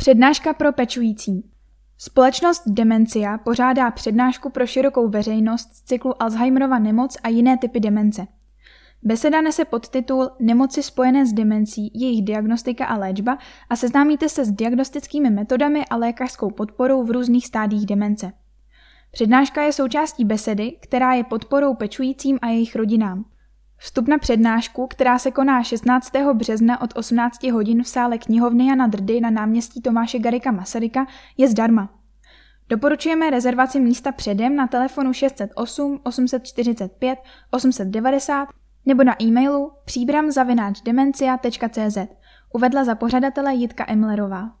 Přednáška 0.00 0.52
pro 0.52 0.72
pečující. 0.72 1.50
Společnost 1.98 2.62
Demencia 2.66 3.38
pořádá 3.38 3.90
přednášku 3.90 4.50
pro 4.50 4.66
širokou 4.66 5.08
veřejnost 5.08 5.74
z 5.74 5.82
cyklu 5.82 6.22
Alzheimerova 6.22 6.78
nemoc 6.78 7.16
a 7.22 7.28
jiné 7.28 7.58
typy 7.58 7.80
demence. 7.80 8.26
Beseda 9.02 9.40
nese 9.40 9.64
podtitul 9.64 10.30
Nemoci 10.40 10.82
spojené 10.82 11.26
s 11.26 11.32
demencí, 11.32 11.90
jejich 11.94 12.24
diagnostika 12.24 12.86
a 12.86 12.96
léčba 12.96 13.38
a 13.70 13.76
seznámíte 13.76 14.28
se 14.28 14.44
s 14.44 14.52
diagnostickými 14.52 15.30
metodami 15.30 15.84
a 15.90 15.96
lékařskou 15.96 16.50
podporou 16.50 17.04
v 17.04 17.10
různých 17.10 17.46
stádích 17.46 17.86
demence. 17.86 18.32
Přednáška 19.10 19.62
je 19.62 19.72
součástí 19.72 20.24
besedy, 20.24 20.76
která 20.80 21.14
je 21.14 21.24
podporou 21.24 21.74
pečujícím 21.74 22.38
a 22.42 22.48
jejich 22.48 22.76
rodinám. 22.76 23.24
Vstup 23.78 24.08
na 24.08 24.18
přednášku, 24.18 24.86
která 24.86 25.18
se 25.18 25.30
koná 25.30 25.62
16. 25.62 26.12
března 26.34 26.80
od 26.80 26.90
18 26.96 27.42
hodin 27.42 27.82
v 27.82 27.88
sále 27.88 28.18
knihovny 28.18 28.66
Jana 28.66 28.86
Drdy 28.86 29.20
na 29.20 29.30
náměstí 29.30 29.82
Tomáše 29.82 30.18
Garika 30.18 30.50
Masaryka, 30.50 31.06
je 31.36 31.48
zdarma. 31.48 31.88
Doporučujeme 32.68 33.30
rezervaci 33.30 33.80
místa 33.80 34.12
předem 34.12 34.56
na 34.56 34.66
telefonu 34.66 35.12
608 35.12 36.00
845 36.02 37.18
890 37.50 38.48
nebo 38.86 39.04
na 39.04 39.22
e-mailu 39.22 39.72
příbram 39.84 40.30
Uvedla 42.54 42.84
za 42.84 42.94
pořadatele 42.94 43.54
Jitka 43.54 43.84
Emlerová. 43.88 44.57